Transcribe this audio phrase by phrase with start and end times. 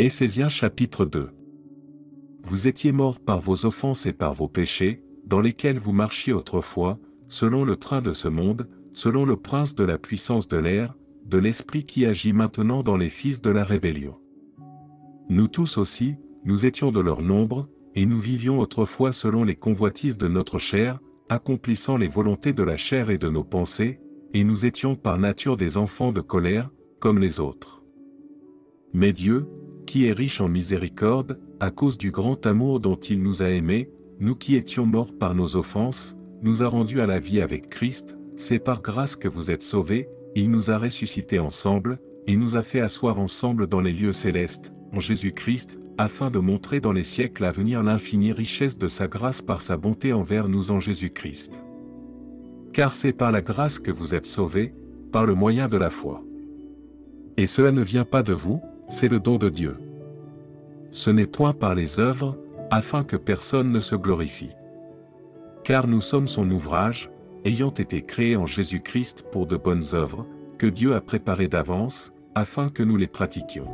[0.00, 1.30] Éphésiens chapitre 2
[2.44, 7.00] Vous étiez morts par vos offenses et par vos péchés, dans lesquels vous marchiez autrefois,
[7.26, 11.38] selon le train de ce monde, selon le prince de la puissance de l'air, de
[11.38, 14.16] l'esprit qui agit maintenant dans les fils de la rébellion.
[15.30, 20.16] Nous tous aussi, nous étions de leur nombre, et nous vivions autrefois selon les convoitises
[20.16, 23.98] de notre chair, accomplissant les volontés de la chair et de nos pensées,
[24.32, 26.70] et nous étions par nature des enfants de colère,
[27.00, 27.82] comme les autres.
[28.94, 29.48] Mais Dieu,
[29.88, 33.90] qui est riche en miséricorde, à cause du grand amour dont il nous a aimés,
[34.20, 38.18] nous qui étions morts par nos offenses, nous a rendus à la vie avec Christ,
[38.36, 42.62] c'est par grâce que vous êtes sauvés, il nous a ressuscités ensemble, et nous a
[42.62, 47.46] fait asseoir ensemble dans les lieux célestes, en Jésus-Christ, afin de montrer dans les siècles
[47.46, 51.62] à venir l'infinie richesse de sa grâce par sa bonté envers nous en Jésus-Christ.
[52.74, 54.74] Car c'est par la grâce que vous êtes sauvés,
[55.12, 56.22] par le moyen de la foi.
[57.38, 59.76] Et cela ne vient pas de vous, c'est le don de Dieu.
[60.90, 62.38] Ce n'est point par les œuvres,
[62.70, 64.52] afin que personne ne se glorifie.
[65.64, 67.10] Car nous sommes son ouvrage,
[67.44, 72.70] ayant été créés en Jésus-Christ pour de bonnes œuvres, que Dieu a préparées d'avance, afin
[72.70, 73.68] que nous les pratiquions.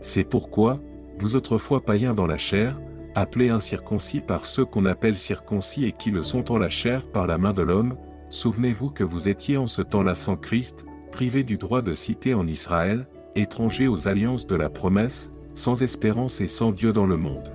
[0.00, 0.80] C'est pourquoi,
[1.18, 2.80] vous autrefois païens dans la chair,
[3.14, 7.26] appelés incirconcis par ceux qu'on appelle circoncis et qui le sont en la chair par
[7.26, 7.96] la main de l'homme,
[8.30, 12.46] souvenez-vous que vous étiez en ce temps-là sans Christ, privés du droit de citer en
[12.46, 13.06] Israël,
[13.38, 17.52] étrangers aux alliances de la promesse, sans espérance et sans Dieu dans le monde.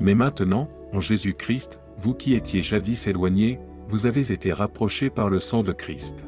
[0.00, 5.40] Mais maintenant, en Jésus-Christ, vous qui étiez jadis éloignés, vous avez été rapprochés par le
[5.40, 6.26] sang de Christ.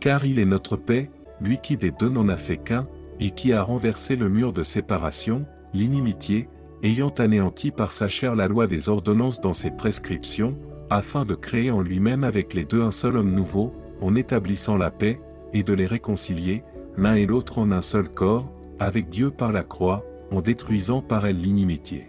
[0.00, 2.86] Car il est notre paix, lui qui des deux n'en a fait qu'un,
[3.18, 6.48] et qui a renversé le mur de séparation, l'inimitié,
[6.82, 10.56] ayant anéanti par sa chair la loi des ordonnances dans ses prescriptions,
[10.88, 14.90] afin de créer en lui-même avec les deux un seul homme nouveau, en établissant la
[14.90, 15.20] paix,
[15.52, 16.64] et de les réconcilier,
[16.96, 21.26] l'un et l'autre en un seul corps, avec Dieu par la croix, en détruisant par
[21.26, 22.06] elle l'inimitié.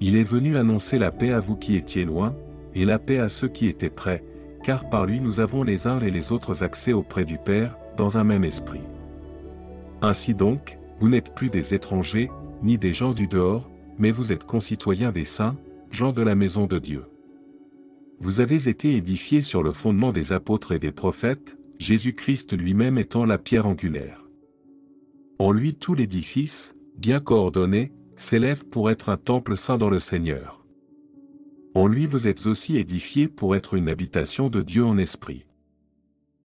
[0.00, 2.34] Il est venu annoncer la paix à vous qui étiez loin,
[2.74, 4.22] et la paix à ceux qui étaient près,
[4.62, 8.18] car par lui nous avons les uns et les autres accès auprès du Père, dans
[8.18, 8.82] un même esprit.
[10.02, 12.30] Ainsi donc, vous n'êtes plus des étrangers,
[12.62, 15.56] ni des gens du dehors, mais vous êtes concitoyens des saints,
[15.90, 17.04] gens de la maison de Dieu.
[18.18, 23.24] Vous avez été édifiés sur le fondement des apôtres et des prophètes, Jésus-Christ lui-même étant
[23.24, 24.28] la pierre angulaire.
[25.38, 30.64] En lui tout l'édifice, bien coordonné, s'élève pour être un temple saint dans le Seigneur.
[31.74, 35.45] En lui vous êtes aussi édifiés pour être une habitation de Dieu en esprit.